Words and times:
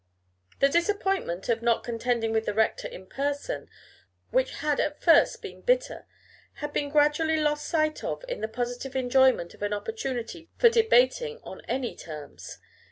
The 0.61 0.67
disappointment 0.67 1.47
of 1.47 1.61
not 1.61 1.83
contending 1.83 2.31
with 2.31 2.47
the 2.47 2.55
rector 2.55 2.87
in 2.87 3.05
person, 3.05 3.69
which 4.31 4.55
had 4.55 4.79
at 4.79 4.99
first 4.99 5.43
been 5.43 5.61
bitter, 5.61 6.07
had 6.53 6.73
been 6.73 6.89
gradually 6.89 7.37
lost 7.37 7.67
sight 7.67 8.03
of 8.03 8.25
in 8.27 8.41
the 8.41 8.47
positive 8.47 8.95
enjoyment 8.95 9.53
of 9.53 9.61
an 9.61 9.73
opportunity 9.73 10.49
for 10.57 10.69
debating 10.69 11.39
on 11.43 11.61
any 11.67 11.95
terms. 11.95 12.57